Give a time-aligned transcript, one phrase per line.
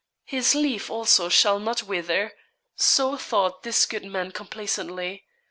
[0.25, 2.33] His leaf also shall not wither.
[2.75, 5.25] So thought this good man complacently.